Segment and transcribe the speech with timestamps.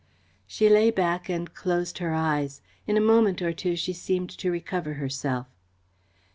[0.47, 2.63] She lay back and closed her eyes.
[2.87, 5.45] In a moment or two she seemed to recover herself.